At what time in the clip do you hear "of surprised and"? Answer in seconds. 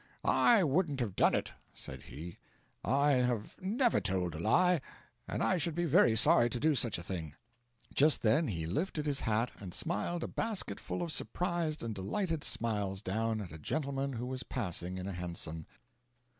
11.03-11.93